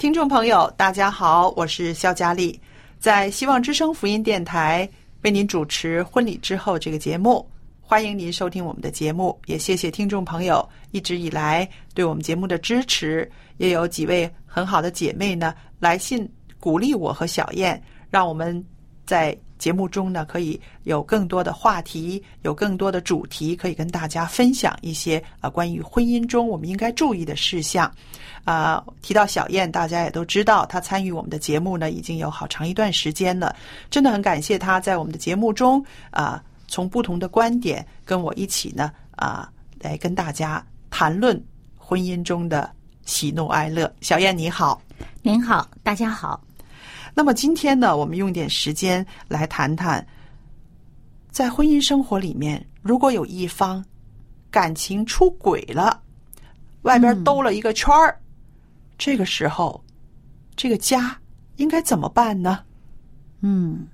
[0.00, 2.58] 听众朋友，大家好，我是肖佳丽，
[2.98, 4.88] 在希望之声福音电台
[5.24, 7.46] 为您主持《婚礼之后》这个节目。
[7.82, 13.30] 欢迎您收听我们的节目，也谢谢听众朋友一直以来对我们节目的支持。
[13.58, 16.26] 也有几位很好的姐妹呢来信
[16.58, 17.78] 鼓励我和小燕，
[18.08, 18.64] 让我们
[19.04, 27.88] 在节目中呢可以有更多的话题，有更多的主题可以跟大家分享一些呃关于婚姻中我们应该注意的事项。
[28.44, 33.54] 啊、提到小燕，大家也都知道，她参与我们的节目呢已经有好长一段时间了，
[33.90, 41.38] 真的很感谢她在我们的节目中啊、从不同的观点跟我一起呢啊、来跟大家谈论
[41.76, 42.68] 婚姻中的
[43.04, 43.92] 喜怒哀乐。
[44.00, 44.80] 小燕你好。
[45.22, 46.49] 您好，大家好。
[47.20, 50.02] 那么今天呢，我们用点时间来谈谈，
[51.30, 53.84] 在婚姻生活里面，如果有一方
[54.50, 56.02] 感情出轨了，
[56.80, 58.18] 外边兜了一个圈儿，
[58.96, 59.84] 这个时候，
[60.56, 61.14] 这个家
[61.56, 62.60] 应该怎么办呢？
[63.42, 63.86] 嗯，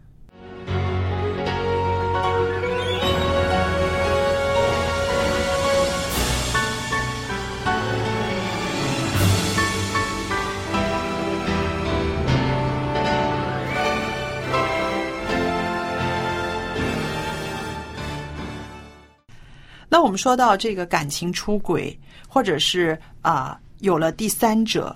[19.96, 21.98] 那我们说到这个感情出轨，
[22.28, 24.94] 或者是啊、有了第三者，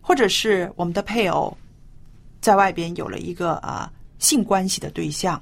[0.00, 1.54] 或者是我们的配偶
[2.40, 5.38] 在外边有了一个啊、性关系的对象，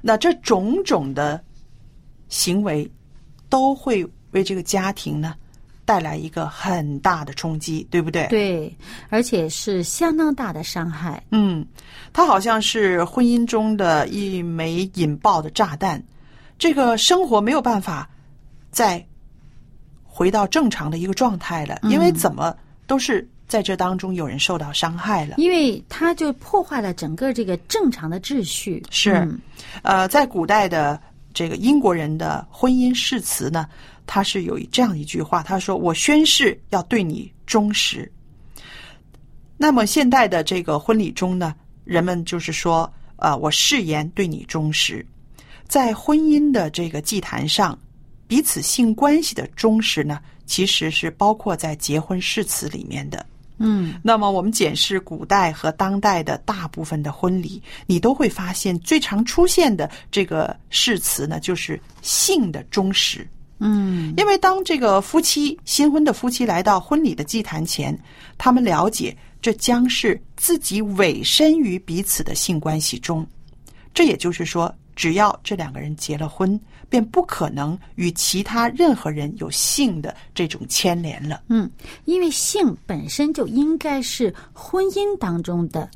[0.00, 1.38] 那这种种的
[2.30, 2.90] 行为
[3.50, 5.34] 都会为这个家庭呢
[5.84, 8.26] 带来一个很大的冲击，对不对？
[8.28, 8.74] 对，
[9.10, 11.22] 而且是相当大的伤害。
[11.32, 11.66] 嗯，
[12.14, 16.02] 它好像是婚姻中的一枚引爆的炸弹，
[16.56, 18.08] 这个生活没有办法
[18.70, 19.04] 再
[20.04, 22.56] 回到正常的一个状态了，因为怎么
[22.86, 25.36] 都是在这当中有人受到伤害了。
[25.38, 28.82] 因为它就破坏了整个这个正常的秩序。
[28.90, 29.40] 是嗯
[29.82, 31.00] 呃，在古代的
[31.32, 33.68] 这个英国人的婚姻誓词呢，
[34.06, 38.10] 他是有这样一句话，他说：“我宣誓要对你忠实。”
[39.56, 41.54] 那么现代的这个婚礼中呢，
[41.84, 45.04] 人们就是说，呃，我誓言对你忠实。
[45.66, 47.78] 在婚姻的这个祭坛上，
[48.28, 53.26] 彼此性关系的忠实呢，其实是包括在结婚誓词里面的。
[53.60, 63.26] 嗯，那么我们检视古代和当代的大部分的婚礼，你都会发现最常出现的这个誓词呢，就是性的忠实。
[63.58, 67.98] 嗯，因为当这个夫妻新婚的夫妻来到婚礼的祭坛前，
[68.36, 73.26] 他们了解这将是自己委身于彼此的性关系中。
[73.92, 81.42] 这也就是说，只要这两个人结了婚，便不可能与其他任何人有性的这种牵连了。
[81.48, 81.70] 嗯，
[82.04, 85.88] 因为性本身就应该是婚姻当中的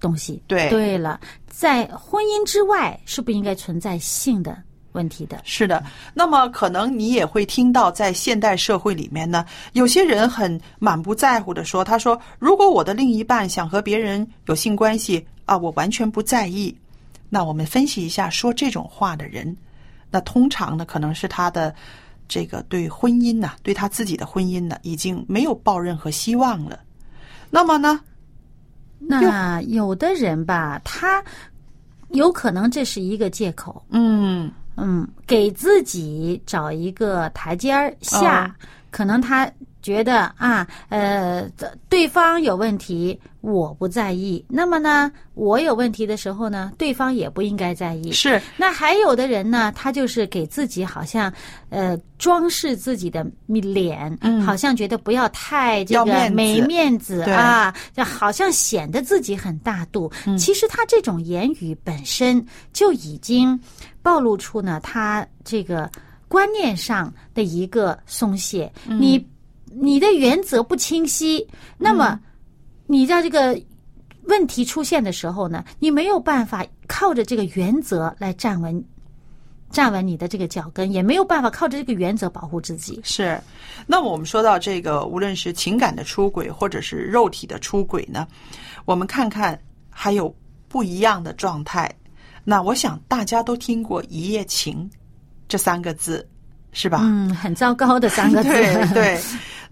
[0.00, 0.42] 东西。
[0.46, 4.56] 对对了，在婚姻之外是不应该存在性的
[4.92, 5.40] 问题的。
[5.44, 16.74] 是的，那么可能你也会听到，在现代社会里面呢，有些人很满不在乎的说：“他说，如果我的另一半想和别人有性关系啊，我完全不在意。”
[17.28, 19.54] 那我们分析一下，说这种话的人，
[20.10, 21.74] 那通常呢，可能是他的
[22.26, 26.78] 这个对婚姻呐、对他自己的婚姻呢，已经没有抱任何希望了。
[27.50, 28.00] 那么呢？
[28.98, 31.22] 那有的人吧，他
[32.10, 38.50] 有可能这是一个借口，嗯嗯，给自己找一个台阶儿下，哦
[38.90, 39.50] 可能他
[39.82, 41.48] 觉得啊，呃，
[41.88, 44.44] 对方有问题，我不在意。
[44.48, 48.10] 那么呢，我有问题的时候呢，对方也不应该在意。
[48.10, 51.32] 是那还有的人呢，他就是给自己好像
[51.70, 60.10] 呃装饰自己的脸，嗯好像觉得不要太这个没面子啊，就好像显得自己很大度。
[60.26, 63.58] 嗯其实他这种言语本身就已经
[64.02, 65.90] 暴露出呢，他这个
[66.26, 68.70] 观念上的一个松懈。
[68.86, 69.24] 嗯你
[69.74, 72.20] 你的原则不清晰，那么嗯
[72.86, 73.60] 你在这个
[74.24, 78.82] 问题出现的时候呢，你没有办法靠着这个原则来站稳
[79.70, 82.98] 站稳你的这个脚跟，也没有办法靠着这个原则保护自己。
[83.04, 83.38] 是。
[83.86, 88.26] 那么我们说到这个，无论是情感的出轨，或者是肉体的出轨呢，
[88.86, 89.58] 我们看看
[89.90, 90.34] 还有
[90.68, 91.94] 不一样的状态。
[92.44, 94.88] 那我想大家都听过“一夜情”
[95.46, 96.26] 这三个字，
[96.72, 97.00] 是吧？
[97.02, 98.48] 嗯，很糟糕的三个字。
[98.48, 99.20] 对 对。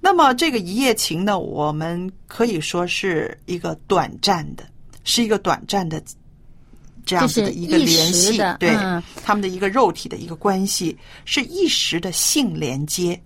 [0.07, 4.63] 那么这个一夜情呢，我们可以说是一个短暂的，
[5.03, 6.01] 是一个短暂的
[7.05, 13.21] 这样子的一个联系，对、嗯他们的一个肉体的一个关系，是一时的性连接。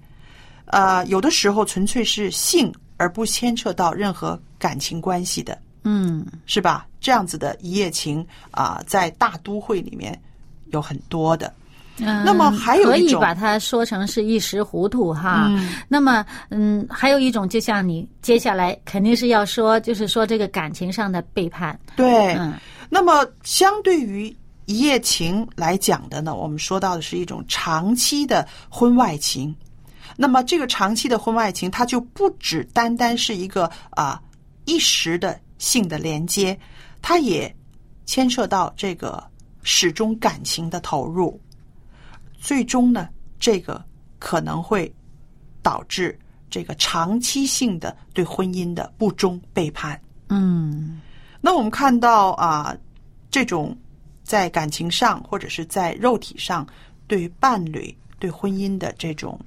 [0.65, 6.89] 呃，有的时候纯粹是性，而不牵扯到任何感情关系的，嗯，是吧？
[6.99, 10.19] 这样子的一夜情啊、在大都会里面
[10.69, 11.53] 有很多的。
[12.03, 15.47] 嗯那么还有可以把它说成是一时糊涂哈。
[15.49, 21.79] 嗯那么，嗯，还有一种，就像你接下来肯定是要说，就是说这个感情上的背叛。
[21.97, 22.55] 对，嗯
[22.89, 24.35] 那么相对于
[24.67, 29.55] 一夜情来讲的呢，我们说到的是一种长期的婚外情。
[30.17, 34.21] 那么这个长期的婚外情，它就不只单单是一个啊、
[34.65, 36.59] 一时的性的连接，
[37.01, 37.53] 它也
[38.07, 39.23] 牵涉到这个
[39.63, 41.41] 始终感情的投入。
[42.41, 43.09] 最终呢，
[43.39, 43.85] 这个
[44.19, 44.93] 可能会
[45.63, 50.01] 导致这个长期性的对婚姻的不忠背叛。
[50.31, 51.01] 嗯
[51.41, 52.77] 那我们看到啊，
[53.31, 53.77] 这种
[54.23, 56.67] 在感情上或者是在肉体上
[57.07, 59.39] 对伴侣、对婚姻的这种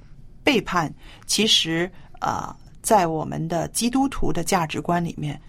[0.42, 0.92] 背叛，
[1.26, 1.90] 其实
[2.20, 5.40] 啊，在我们的基督徒的价值观里面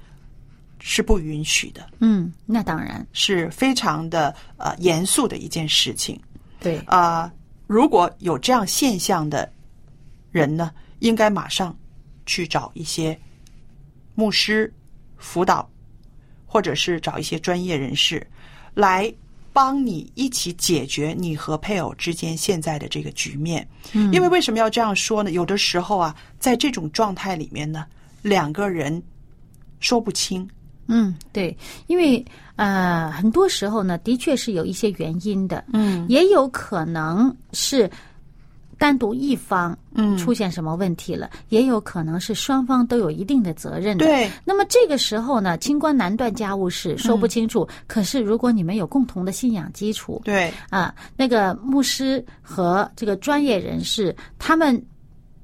[0.80, 6.20] 是不允许的，嗯，那当然是非常的呃严肃的一件事情。
[6.60, 6.78] 对。
[6.86, 7.32] 啊、
[7.68, 9.52] 如果有这样现象的
[10.32, 11.76] 人呢，应该马上
[12.26, 13.18] 去找一些
[14.14, 14.74] 牧师
[15.18, 15.70] 辅导，
[16.46, 18.26] 或者是找一些专业人士
[18.74, 19.14] 来
[19.54, 23.68] 帮你一起解决你和配偶之间现在的这个局面。
[23.94, 25.32] 嗯因为为什么要这样说呢？
[25.32, 27.86] 有的时候啊，在这种状态里面呢，
[28.22, 29.02] 两个人
[29.80, 30.48] 说不清。
[30.88, 31.56] 嗯，对，
[31.88, 32.24] 因为
[32.56, 36.06] 呃，很多时候呢，的确是有一些原因的，嗯。
[36.08, 37.90] 也有可能是
[38.78, 40.18] 单独一方嗯。
[40.18, 44.06] 出现什么问题了，也有可能是双方都有一定的责任的。
[44.06, 47.68] 对，那么这个时候呢，清官难断家务事，说不清楚。
[47.88, 54.82] 可是如果你们有共同的信仰基础，对，啊，那个牧师和这个专业人士，他们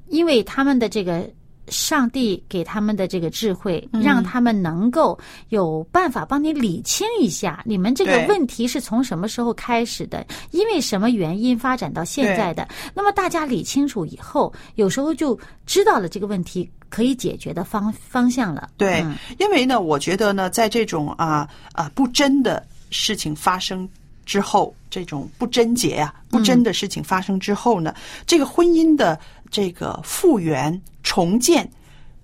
[0.08, 1.28] 因为他们的这个
[1.68, 4.02] 上帝给他们的这个智慧，嗯。
[4.02, 5.18] 让他们能够
[5.50, 12.68] 有办法帮你理清一下，你们这个问题是从什么时候开始的，因为什么原因发展到现在的。
[12.94, 18.70] 那么大家理清楚以后，有时候就知道了这个问题可以解决的方方向了。
[18.78, 19.16] 对，嗯。
[19.38, 23.88] 因为呢，我觉得呢，在这种啊啊不真的事情发生
[24.26, 27.94] 之后，这种不贞洁啊、不真的事情发生之后呢，
[28.26, 29.20] 这个婚姻的
[29.50, 31.70] 这个复原重建，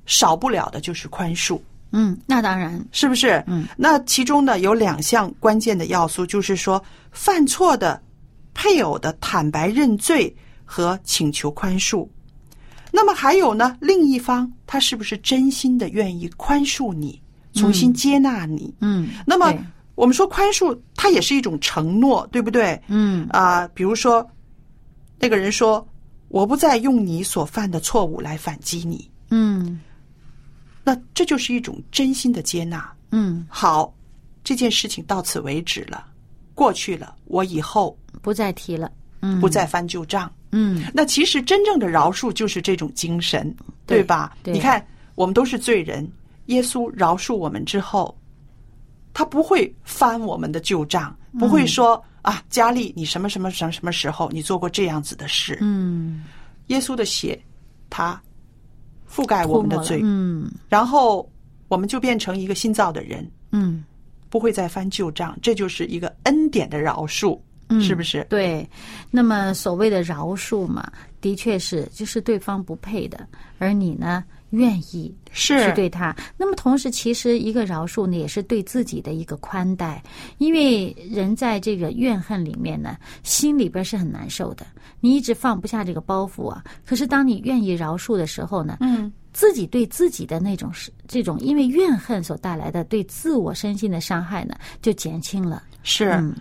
[0.05, 1.59] 少不了的就是宽恕。
[1.91, 3.43] 嗯，那当然，是不是？
[3.45, 8.01] 嗯，那其中呢有两项关键的要素，就是说犯错的
[8.53, 12.07] 配偶的坦白认罪和请求宽恕。
[12.93, 17.21] 那么还有呢，另一方他是不是真心的愿意宽恕你，
[17.55, 18.73] 重新接纳你？
[18.79, 19.53] 嗯，那么
[19.95, 22.81] 我们说宽恕，它也是一种承诺，对不对？
[22.87, 24.25] 嗯啊、比如说
[25.19, 25.85] 那个人说
[26.29, 29.09] ：“我不再用你所犯的错误来反击你。
[29.29, 29.79] 嗯”
[30.83, 32.89] 那这就是一种真心的接纳。
[33.11, 33.93] 嗯，好，
[34.43, 36.05] 这件事情到此为止了，
[36.53, 38.91] 过去了，我以后不再提了。
[39.21, 40.31] 嗯，不再翻旧账。
[40.51, 43.53] 嗯那其实真正的饶恕就是这种精神，
[43.85, 44.37] 对吧？
[44.43, 46.09] 对你看，我们都是罪人，
[46.45, 48.17] 耶稣饶恕我们之后，
[49.13, 55.57] 他不会翻我们的旧账，不会说、啊，佳丽，你什么什么什么什么时候你做过这样子的事？
[55.61, 56.25] 嗯，
[56.67, 57.39] 耶稣的血，
[57.89, 58.21] 他
[59.09, 60.51] 覆盖我们的罪，嗯。
[60.67, 61.27] 然后
[61.69, 63.85] 我们就变成一个新造的人，嗯。
[64.29, 68.27] 不会再翻旧账，这就是一个恩典的饶恕，嗯，是不是？
[68.29, 68.69] 对，
[69.09, 70.91] 那么所谓的饶恕嘛，
[71.21, 73.25] 的确是就是对方不配的，
[73.57, 76.15] 而你呢愿意是去对他。
[76.37, 80.01] 那么同时，其实一个饶恕呢，也是对自己的一个宽待，
[80.37, 84.65] 因为人在这个怨恨里面呢，心里边是很难受的，
[84.99, 86.63] 你一直放不下这个包袱啊。
[86.85, 95.63] 可是当你愿意饶恕的时候呢，嗯，自己对自己的那种是这种因为怨恨所带来的对自我身心的伤害呢，就减轻了。
[95.83, 96.11] 是。
[96.11, 96.35] 嗯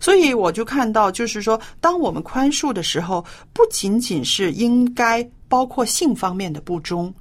[0.00, 7.14] 所以我就看到，就是说，当我们宽恕的时候，不仅仅是应该包括性方面的不忠，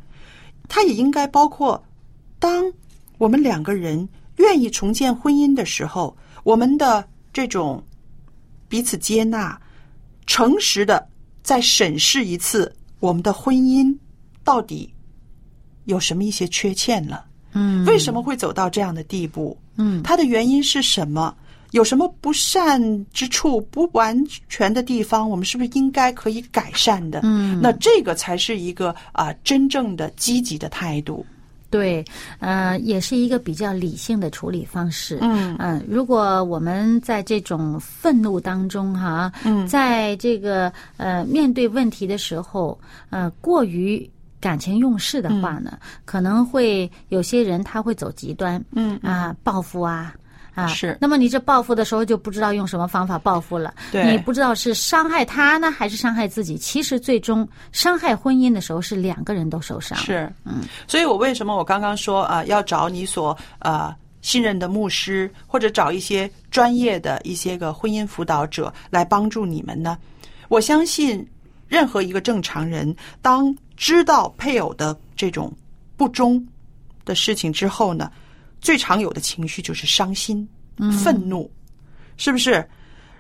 [0.74, 1.84] 它也应该包括，
[2.40, 2.64] 当
[3.18, 7.84] 我们两个人愿意重建婚姻的时候，我们的这种
[8.70, 9.60] 彼此接纳、
[10.26, 11.06] 诚实的
[11.44, 13.94] 再审视一次我们的婚姻
[14.46, 14.90] 到底
[15.84, 17.26] 有什么一些缺陷了。
[17.54, 19.58] 嗯为什么会走到这样的地步？
[19.76, 21.36] 嗯它的原因是什么？
[21.72, 22.80] 有什么不善
[23.12, 25.30] 之处、不完全的地方？
[25.30, 27.22] 我们是不是应该可以改善的？
[27.24, 31.26] 嗯那这个才是一个啊、真正的积极的态度。
[31.70, 32.04] 对，
[32.40, 35.18] 呃，也是一个比较理性的处理方式。
[35.22, 42.78] 嗯嗯、如果我们在这种愤怒当中哈，嗯在这个呃面对问题的时候，
[43.10, 44.10] 呃，过于
[44.42, 50.14] 感情用事的话呢，可能会有些人他会走极端，嗯啊，报复啊。
[50.54, 56.58] 啊，是那么你这报复的时候就不知道用什么方法报复了，对你不知道是伤害他呢，还是伤害自己。
[56.58, 59.98] 其实最终伤害婚姻的时候是两个人都受伤。
[59.98, 69.98] 是，嗯，所以我为什么我刚刚说啊、要找你所呃信任的牧师，或者找一些专业的一些个婚姻辅导者来帮助你们呢？
[70.50, 71.26] 我相信
[71.68, 75.52] 任何一个正常人，当知道配偶的这种
[75.96, 76.46] 不忠
[77.06, 78.12] 的事情之后呢，
[78.62, 80.48] 最常有的情绪就是伤心、
[81.04, 81.52] 愤怒，
[82.16, 82.66] 是不是？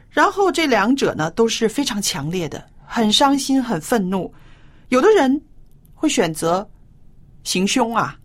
[0.09, 4.31] 然后这两者呢都是非常强烈的，很伤心、很愤怒。
[4.89, 5.41] 有的人
[5.93, 6.69] 会选择
[7.43, 8.17] 行凶啊，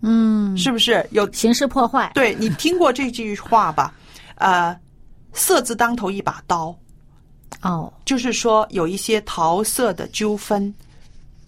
[0.00, 1.06] 嗯，是不是？
[1.10, 2.10] 有刑事破坏。
[2.14, 3.94] 对你听过这句话吧？
[4.36, 4.74] 呃，
[5.32, 6.76] 色字当头一把刀，
[7.60, 10.74] 哦，就是说有一些桃色的纠纷，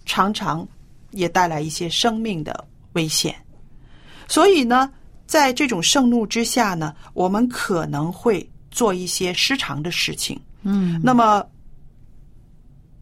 [0.05, 0.65] 常常
[1.11, 3.35] 也带来一些生命的危险。
[4.27, 4.91] 所以呢，
[5.27, 10.39] 在这种盛怒之下呢，我们可能会做一些失常的事情。
[10.63, 11.45] 嗯，那么，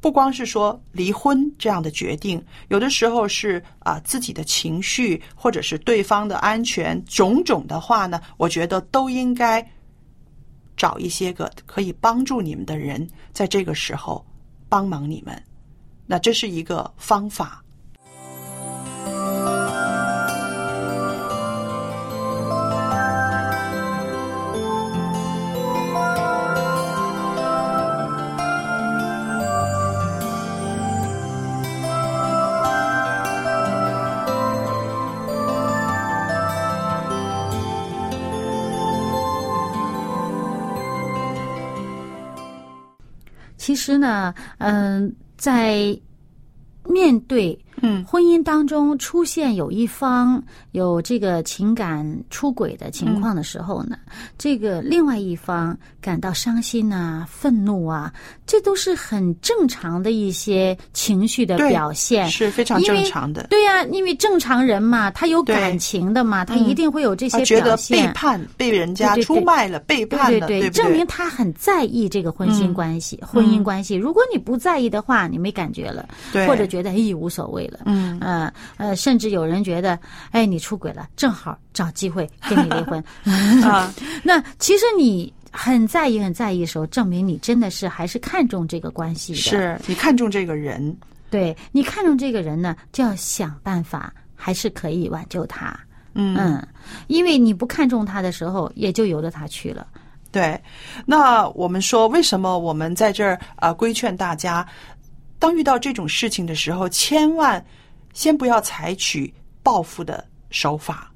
[0.01, 9.65] 不光是说离婚这样的决定，有的时候是啊、自己的情绪，或者是对方的安全，种种的话呢，我觉得都应该
[10.75, 14.23] 找一些个可以帮助你们的人，在这个时候
[14.67, 15.41] 帮忙你们。
[16.05, 17.63] 那这是一个方法。
[43.65, 45.99] 其实呢，嗯、在
[46.87, 50.41] 面对嗯婚姻当中出现有一方
[50.71, 53.97] 有这个情感出轨的情况的时候呢，
[54.37, 58.13] 这个另外一方感到伤心啊、愤怒啊，
[58.45, 62.29] 这都是很正常的一些情绪的表现。
[62.29, 63.47] 是非常正常的。
[63.49, 68.05] 对呀、因为正常人嘛，他有感情的嘛，他嗯一定会有这些他觉得表现。
[68.07, 70.69] 背叛，被人家对对对出卖了，背叛了，对对？
[70.69, 73.95] 证明他很在意这个婚姻嗯关系、婚姻关系。
[73.95, 79.97] 如果你不在意的话，你没感觉了，对或者觉得哎无所谓了，嗯呃呃，甚至有人觉得，
[80.31, 83.03] 哎，你出轨了，正好找机会跟你离婚。
[83.63, 83.93] 啊，
[84.23, 89.39] 那其实你很在意、很在意的时候，证明你真的是还是看重这个关系的。
[89.39, 90.95] 是你看重这个人，
[91.29, 95.77] 对你看重这个人呢，就要想办法，还是可以挽救他。
[96.13, 96.67] 嗯嗯，
[97.07, 99.85] 因为你不看重他的时候，也就由着他去了。
[100.31, 100.61] 对，
[101.05, 104.65] 那我们说，为什么我们在这儿啊、呃规劝大家，
[105.45, 107.63] 当遇到这种事情的时候，千万
[108.13, 111.13] 先不要采取报复的手法，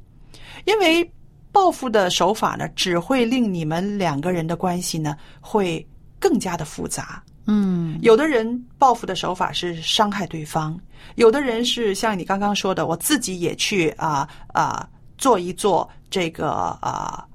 [0.66, 1.12] 因为
[1.52, 5.84] 报复的手法呢，只会令你们两个人的关系呢会
[6.20, 7.24] 更加的复杂。
[7.48, 10.80] 嗯有的人报复的手法是伤害对方，
[11.16, 16.52] 有的人是像你刚刚说的，我自己也去啊啊、做一做这个
[16.84, 17.26] 啊、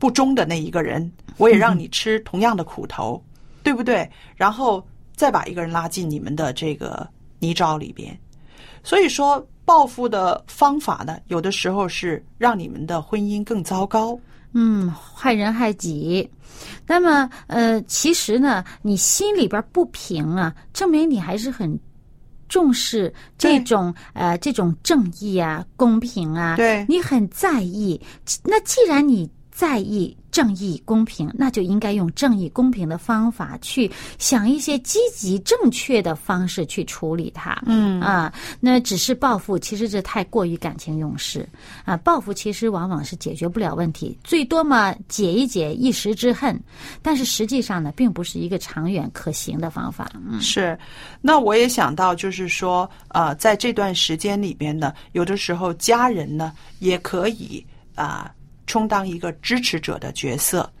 [0.00, 3.24] 不忠的那一个人，我也让你吃同样的苦头，
[3.62, 4.10] 对不对？
[4.34, 4.84] 然后
[5.20, 7.06] 再把一个人拉进你们的这个
[7.40, 8.18] 泥沼里边。
[8.82, 14.18] 所以说，报复的方法呢，有的时候是让你们的婚姻更糟糕。
[14.54, 16.26] 嗯，害人害己。
[16.86, 21.78] 那么，呃，其实呢，你心里边不平啊，证明你还是很
[22.48, 28.00] 重视这种呃这种正义啊、公平啊，对你很在意。
[28.42, 37.60] 那既然你在意正义、公平，那就应该用正义、公平的方法去想一些积极、正确的方式去处理它。
[37.66, 41.48] 嗯啊，那只是报复，其实这太过于感情用事
[41.84, 41.96] 啊。
[41.96, 46.58] 报复其实往往是解决不了问题，最多嘛解一解一时之恨，
[47.02, 50.10] 但是实际上呢，并不是一个长远可行的方法。
[50.14, 50.78] 嗯是，
[51.20, 58.32] 那我也想到，就是说，呃，在这段时间里边呢，有的时候家人呢也可以啊、
[58.70, 60.72] 充当一个支持者的角色，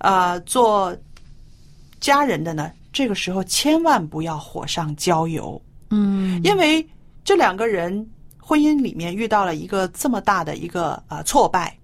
[0.00, 0.94] 呃，做
[1.98, 6.38] 家人的呢，这个时候千万不要火上浇油，嗯。
[6.44, 6.86] 因为
[7.24, 8.06] 这两个人
[8.38, 11.74] 婚姻里面遇到了一个这么大的一个呃挫败，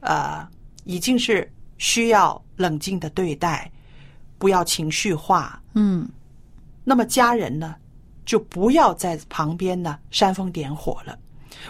[0.00, 0.44] 呃，
[0.82, 1.48] 已经是
[1.78, 3.70] 需要冷静的对待，
[4.38, 6.08] 不要情绪化，嗯。
[6.82, 7.76] 那么家人呢，
[8.26, 11.16] 就不要在旁边呢煽风点火了。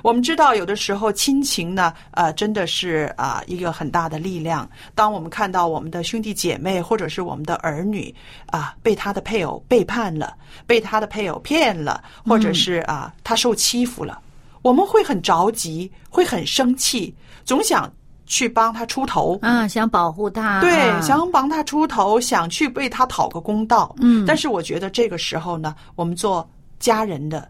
[0.02, 4.68] 我们知道，有的时候亲情呢，呃，真的是啊、一个很大的力量。
[4.94, 8.14] 当我们看到我们的兄弟姐妹或者是我们的儿女
[8.46, 10.34] 啊、被他的配偶背叛了，
[10.66, 14.20] 被他的配偶骗了，或者是啊、他受欺负了，
[14.62, 17.90] 我们会很着急，会很生气，总想
[18.26, 19.38] 去帮他出头。
[19.42, 23.94] 啊，想保护他，对，啊想帮他出头，想去为他讨个公道。
[24.00, 26.48] 嗯但是我觉得这个时候呢，我们做
[26.78, 27.48] 家人的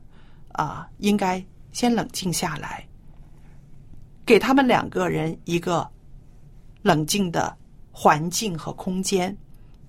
[0.52, 1.42] 啊、应该
[1.72, 2.86] 先冷静下来，
[4.24, 5.88] 给他们两个人一个
[6.82, 7.56] 冷静的
[7.90, 9.36] 环境和空间，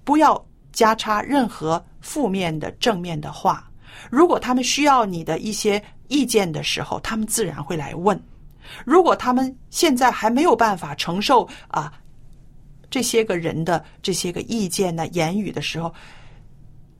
[0.04, 3.70] 不要加插任何负面的、正面的话。
[4.10, 8.20] 如果他们需要你的一些意见的时候，他们自然会来问。
[8.86, 11.94] 如果他们现在还没有办法承受啊
[12.90, 15.94] 这些个人的这些个意见呢、言语的时候，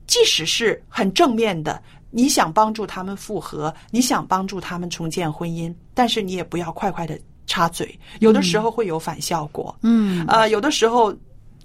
[0.06, 1.82] 即使是很正面的，
[2.16, 9.76] 你想帮助他们复合，你想帮助他们重建婚姻，但是你也不要快快的插嘴，有的时候会有反效果。
[9.82, 11.12] 嗯呃，有的时候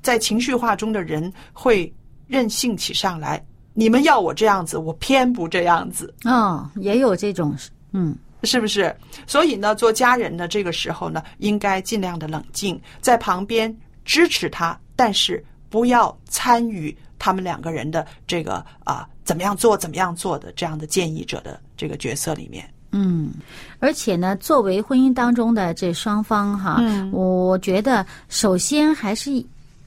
[0.02, 1.94] 在情绪化中的人会
[2.26, 6.12] 任性起上来，你们要我这样子，我偏不这样子。
[6.26, 7.56] 哦，也有这种，
[7.94, 8.96] 嗯是不是？
[9.28, 22.68] 所以呢，做家人的，这个时候呢，应该尽量的冷静，在旁边支持他，但是不要参与他们两个人的这个啊、怎么样做、怎么样做的这样的建议者的这个角色里面。
[22.92, 23.30] 嗯，
[23.78, 29.30] 而且呢，作为婚姻当中的这双方哈，嗯我觉得首先还是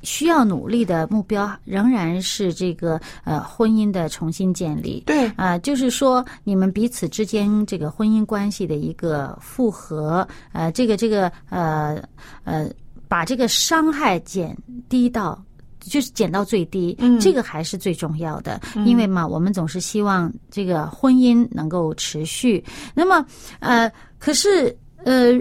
[0.04, 5.02] 需要努力的目标仍然是这个呃婚姻的重新建立。
[5.06, 12.00] 对，啊、就是说你们彼此之间这个婚姻关系的一个复合，呃，这个这个呃
[12.44, 12.70] 呃，
[13.08, 14.56] 把这个伤害减
[14.88, 15.36] 低到。
[15.82, 22.64] 就是减到最低，嗯这个还是最重要的，因为嘛，我们总是希望这个婚姻能够持续。
[22.94, 23.24] 那么，
[23.60, 25.32] 呃，可是呃，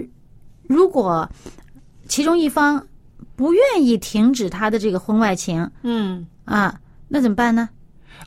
[0.66, 1.28] 如果
[2.08, 2.84] 其中一方
[3.36, 6.26] 不愿意停止他的这个婚外情嗯。
[6.44, 6.74] 啊，
[7.06, 7.68] 那怎么办呢？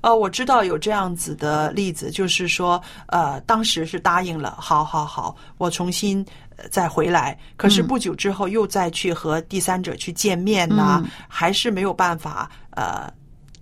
[0.01, 11.09] 呃，我知道有这样子的例子，就是说，呃，当时是答应了，好好好，我重新呃再回来，可是不久之后又再去和第三者去见面呐、嗯。
[11.27, 13.11] 还是没有办法呃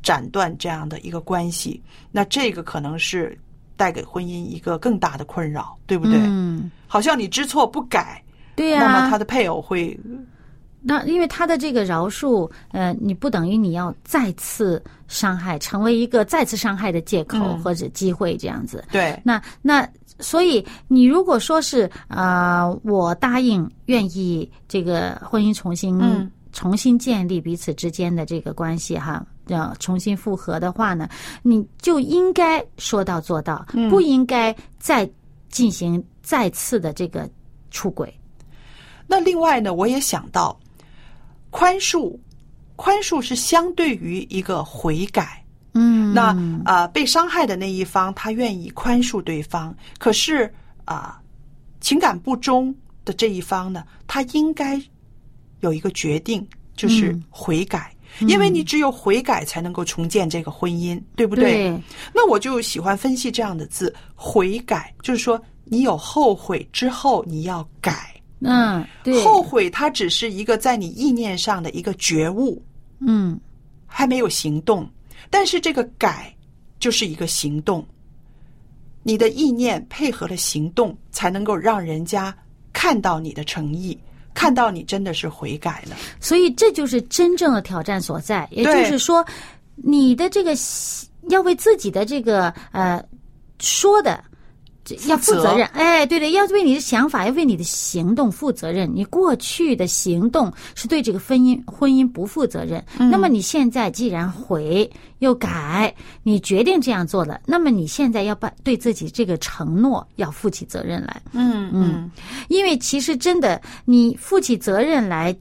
[0.01, 3.37] 斩断这样的一个关系，那这个可能是
[3.75, 6.19] 带给婚姻一个更大的困扰，对不对？
[6.19, 8.21] 嗯，好像你知错不改，
[8.55, 9.99] 对呀、那么他的配偶会
[10.85, 18.83] 那因为他的这个饶恕，呃，你不等于你要再次伤害，成为一个再次伤害的借口嗯或者机会这样子。
[18.91, 19.87] 对那那
[20.19, 31.09] 所以你如果说是呃，我答应愿意这个婚姻重新、嗯重新建立彼此之间的这个关系哈，要重新复合的话呢，
[31.41, 35.09] 你就应该说到做到，嗯不应该再
[35.49, 37.27] 进行再次的这个
[37.71, 38.13] 出轨。
[39.07, 40.55] 那另外呢，我也想到，
[41.53, 42.17] 宽恕，
[42.75, 45.45] 宽恕是相对于一个悔改。
[45.73, 46.29] 嗯，那
[46.65, 50.51] 啊、呃被伤害的那一方他愿意宽恕对方，可是
[50.85, 51.21] 啊、
[51.79, 54.81] 情感不忠的这一方呢，他应该
[55.59, 57.95] 有一个决定，就是嗯悔改。
[58.21, 61.69] 因为你只有悔改才能够重建这个婚姻，对不对
[62.13, 68.12] 那我就喜欢分析这样的字，悔改，就是说你有后悔之后，你要改。
[68.43, 72.61] 嗯，对，后悔它只是一个在你意念上的一个觉悟，
[72.99, 73.39] 嗯
[73.87, 74.89] 还没有行动。
[75.29, 76.35] 但是这个改
[76.79, 77.85] 就是一个行动。
[79.01, 82.35] 你的意念配合了行动，才能够让人家
[82.71, 83.97] 看到你的诚意，
[84.33, 85.95] 看到你真的是悔改了。
[86.19, 89.25] 所以这就是真正的挑战所在，也就是说，
[89.75, 90.53] 你的这个
[91.29, 93.03] 要为自己的这个呃
[93.59, 94.23] 说的。
[94.85, 98.89] 这要负责任，哎，对对，要为你的想法，要为你的行动负责任。
[98.93, 111.21] 你过去的行动是对这个婚姻婚姻不负责任，那么你现在既然悔又改，你决定这样做了，那么你现在要把对自己这个承诺要负起责任来。
[111.31, 112.11] 嗯嗯，
[112.49, 115.33] 因为其实真的，你负起责任来，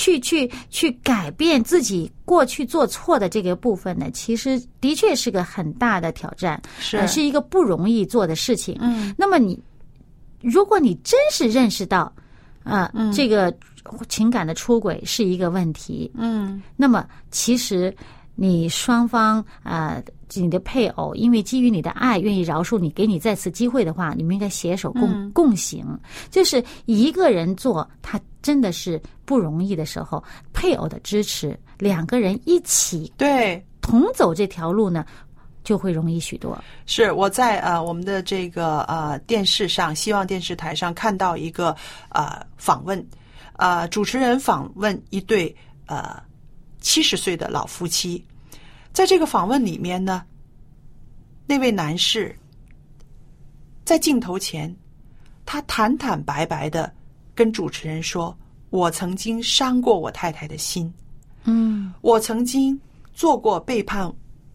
[0.00, 6.96] 去去去改变自己过去做错的这个部分呢，其实的确是个很大的挑战，是。
[6.96, 8.78] 呃是一个不容易做的事情。
[8.80, 9.60] 嗯，那么你，
[10.40, 12.10] 如果你真是认识到，
[12.64, 13.54] 啊、这个
[14.08, 16.62] 情感的出轨是一个问题，嗯。
[16.76, 17.94] 那么其实
[18.42, 25.84] 你双方啊、你的配偶因为基于你的爱，愿意饶恕你，给你再次机会的话，你们应该携手共、共行。
[26.30, 30.24] 就是一个人做，他真的是不容易的时候，
[30.54, 35.04] 配偶的支持，两个人一起对，同走这条路呢，
[35.62, 36.58] 就会容易许多。
[36.86, 41.76] 是我在呃我们的这个呃电视上，希望电视台上看到一个
[42.08, 43.06] 呃访问，
[43.58, 46.18] 呃主持人访问一对呃
[46.80, 48.24] 七十岁的老夫妻，
[48.92, 50.24] 在这个访问里面呢，
[51.46, 52.36] 那位男士
[53.84, 54.74] 在镜头前，
[55.46, 56.92] 他坦坦白白的
[57.34, 58.36] 跟主持人说
[58.70, 60.92] ：“我曾经伤过我太太的心，
[61.44, 62.78] 嗯我曾经
[63.12, 64.12] 做过背叛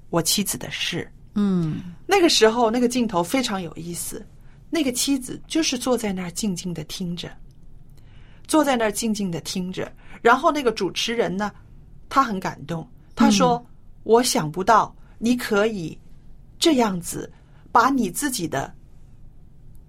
[0.09, 4.25] 我妻子的事。”嗯那个时候，那个镜头非常有意思。
[4.69, 7.29] 那个妻子就是坐在那儿静静的听着，
[8.47, 9.91] 坐在那儿静静的听着。
[10.21, 11.51] 然后那个主持人呢，
[12.09, 13.65] 他很感动，他说
[14.05, 15.97] ：“我想不到你可以
[16.57, 17.29] 这样子
[17.71, 18.73] 把你自己的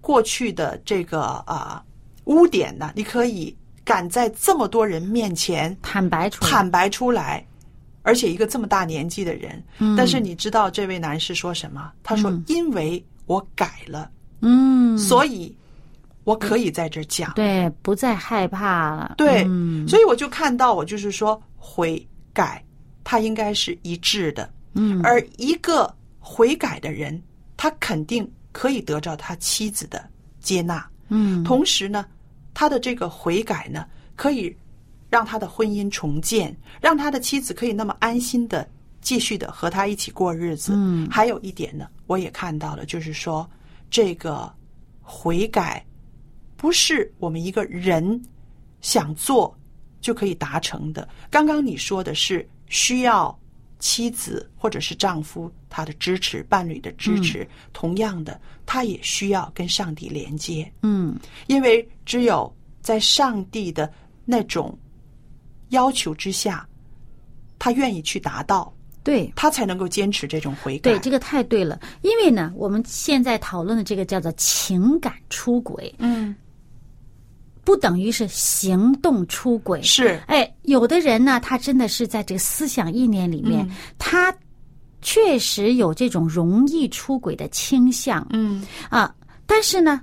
[0.01, 1.81] 过去的这个啊、
[2.25, 7.45] 污点呢，你可以敢在这么多人面前坦白出来，坦白出来，
[8.01, 9.63] 而且一个这么大年纪的人，
[9.95, 11.91] 但是你知道这位男士说什么？
[12.03, 14.09] 他说：“因为我改了，
[14.41, 15.55] 嗯，所以
[16.23, 17.33] 我可以在这讲。
[17.33, 18.95] 对，不再害怕。
[18.95, 19.15] 了。
[19.17, 19.87] 对，嗯。
[19.87, 22.63] 所以我就看到，我就是说悔改，
[23.09, 24.49] 它应该是一致的。
[24.73, 27.19] 嗯，而一个悔改的人，
[27.55, 30.05] 他肯定可以得到他妻子的
[30.41, 30.85] 接纳。
[31.07, 32.05] 嗯同时呢，
[32.53, 34.53] 他的这个悔改呢，可以
[35.09, 40.73] 让他的婚姻重建，让他的妻子可以那么安心的继续的和他一起过日子。
[40.75, 43.49] 嗯还有一点呢，我也看到了，就是说
[43.89, 44.53] 这个
[45.01, 45.81] 悔改
[46.57, 48.21] 不是我们一个人
[48.81, 49.57] 想做
[50.01, 51.07] 就可以达成的。
[51.31, 53.37] 刚刚你说的是需要
[53.79, 60.71] 妻子或者是丈夫他的支持，伴侣的支持，同样的，他也需要跟上帝连接。
[60.81, 61.15] 嗯
[61.47, 62.51] 因为只有
[62.81, 63.91] 在上帝的
[64.25, 64.77] 那种
[65.69, 66.67] 要求之下，
[67.59, 69.31] 他愿意去达到，对。
[69.35, 70.91] 他才能够坚持这种悔改。
[70.91, 71.79] 对，这个太对了。
[72.01, 76.35] 因为呢，我们现在讨论的这个叫做情感出轨，嗯，
[77.67, 79.81] 不等于是行动出轨。
[79.81, 84.33] 是哎，有的人呢，他真的是在这个思想意念里面，嗯他
[85.01, 88.25] 确实有这种容易出轨的倾向。
[88.29, 89.13] 嗯啊，
[89.45, 89.99] 但是呢，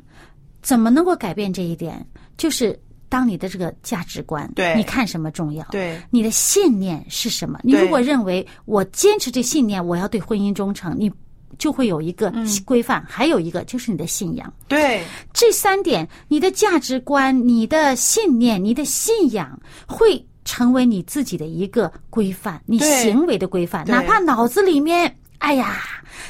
[0.60, 2.06] 怎么能够改变这一点？
[2.36, 5.64] 就是当你的这个价值观，对你看什么重要？
[5.70, 7.58] 对你的信念是什么？
[7.62, 11.10] 你如果认为我坚持这信念，我要对婚姻忠诚，你
[11.58, 12.46] 就会有一个嗯。
[12.64, 14.52] 规范，还有一个就是你的信仰。
[14.68, 15.02] 对。
[15.32, 23.84] 这三点，你的价值观、你的信念、你的信仰，会成为你自己的一个规范，你行为的规范。
[23.86, 25.82] 哪怕脑子里面，哎呀，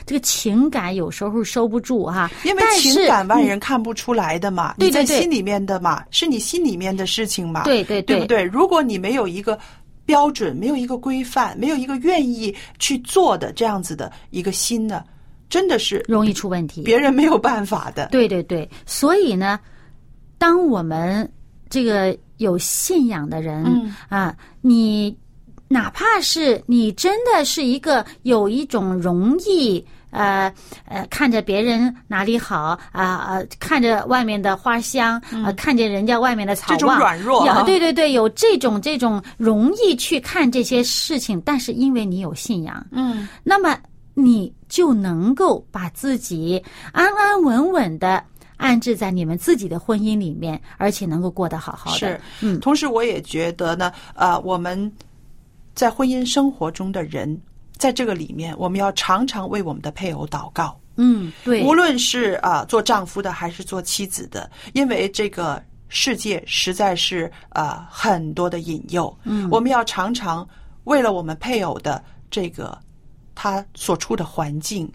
[0.07, 5.01] 这个情感有时候收不住哈、因为情感外人看不出来的嘛，对对对。
[5.03, 8.17] 你在心里面的嘛，是你心里面的事情嘛，对对对。
[8.17, 8.43] 对不对？
[8.43, 9.59] 如果你没有一个
[10.07, 15.03] 标准，没有一个规范，没有一个愿意去做的这样子的一个心呢，
[15.55, 16.83] 真的是容易出问题。
[16.83, 18.09] 别人没有办法的。
[18.11, 19.61] 对对对，所以呢，
[20.37, 21.31] 当我们
[21.71, 25.17] 这个有信仰的人、嗯啊，你
[25.69, 29.87] 哪怕是你真的是一个有一种容易。
[30.17, 30.55] 呃
[30.87, 43.77] 呃，看着别人哪里好啊呃，看着外面的花香啊、看见人家外面的草嗯这种，软弱啊对对对，有这种这种容易去看这些事情，但是因为你有信仰，嗯，那么
[44.15, 48.23] 你就能够把自己安安稳稳的
[48.57, 51.99] 安置在你们自己的婚姻里面，而且能够过得好好的。
[51.99, 54.91] 是，嗯，同时我也觉得呢，呃，我们
[55.75, 57.39] 在婚姻生活中的人，
[57.77, 60.79] 在这个里面，我们要常常为我们的配偶祷告。
[60.97, 70.49] 嗯，对，无论是啊、做丈夫的还是做妻子的，因为这个世界实在是啊、很多的引诱，嗯，我们要常常
[70.85, 72.01] 为了我们配偶的
[72.31, 72.79] 这个
[73.35, 74.91] 他所处的环境。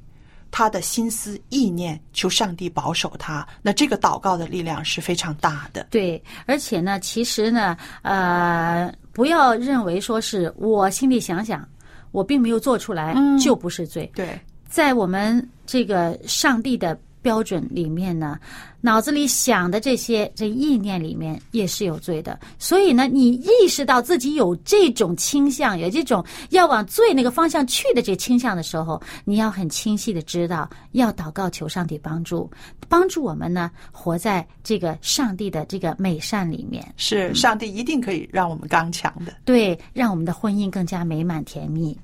[0.51, 3.47] 他的心思意念，求上帝保守他。
[3.61, 5.85] 那这个祷告的力量是非常大的。
[5.91, 11.63] 对，而且呢，其实呢，呃，不要认为说是我心里想想，
[12.09, 14.11] 我并没有做出来，嗯就不是罪。
[14.15, 18.39] 对，在我们这个上帝的标准里面呢，
[18.81, 22.39] 脑子里想的这些这意念里面也是有罪的。
[22.57, 32.49] 所以呢，你意识到自己有这种倾向，有这种要往罪那个方向去的这倾向的时候，你要很清晰的知道，要祷告求上帝帮助，
[32.87, 39.33] 帮助我们呢活在这个上帝的这个美善里面，是上帝一定可以让我们刚强的。
[39.43, 41.97] 对，让我们的婚姻更加美满甜蜜。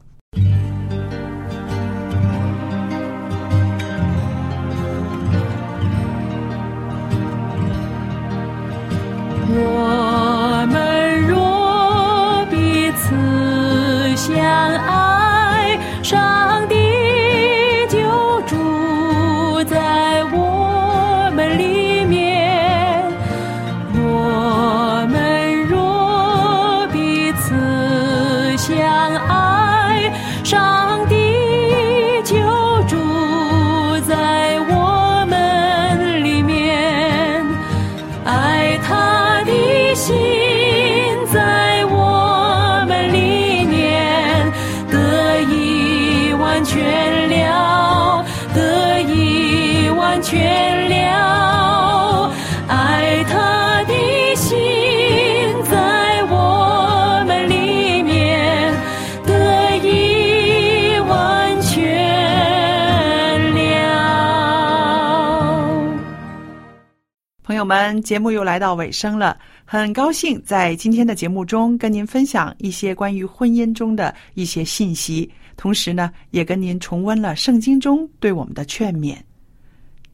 [67.66, 79.18] 友们，节目又来到尾声了，很高兴在今天的节目中跟您分享一些关于婚姻中的一些信息，同时呢，也跟您重温了圣经中对我们的劝勉。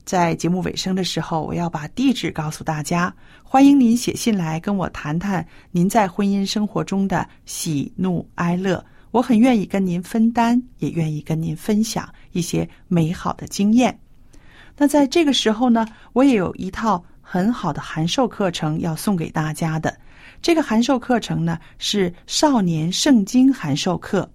[0.06, 14.00] 在节目尾声的时候，我要把地址告诉大家，欢迎您写信来跟我谈谈您在婚姻生活中的喜怒哀乐，我很愿意跟您分担，也愿意跟您分享一些美好的经验。
[14.78, 19.98] 那在这个时候呢，我也有一套很好的函授课程要送给大家的。
[20.41, 24.30] 这个函授课程呢是少年圣经函授课，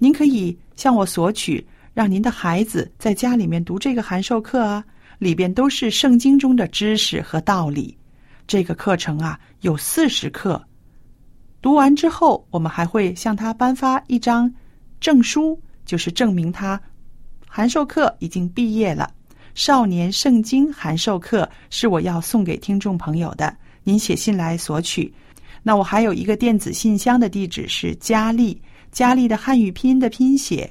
[0.00, 4.84] 您可以向我索取，让您的孩子在家里面读这个函授课啊，
[5.20, 7.96] 里边都是圣经中的知识和道理。
[8.48, 10.60] 这个课程啊有四十课，
[11.60, 14.52] 读完之后，我们还会向他颁发一张
[14.98, 16.80] 证书，就是证明他
[17.46, 19.14] 函授课已经毕业了。
[19.54, 25.12] 少年圣经函授课是我要送给听众朋友的，您写信来索取。
[25.62, 28.60] 那我还有一个电子信箱的地址是佳丽，
[28.90, 30.70] 佳丽的汉语拼音的拼写，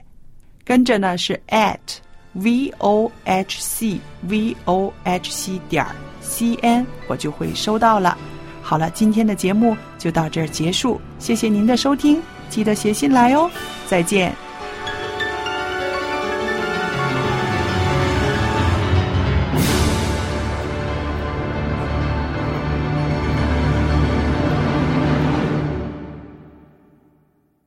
[0.66, 1.78] 跟着呢是 at
[2.34, 5.86] v o h c v o h c 点
[6.22, 8.18] c n，我就会收到了。
[8.62, 13.50] 好了，今天的节目就到这儿结束，谢谢您的收听，记得写信来哦，
[13.88, 14.51] 再见。